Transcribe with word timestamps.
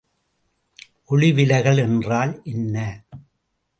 ஒளிவிலகல் 1.09 1.77
என்றால் 1.77 2.41
என்ன? 2.43 3.05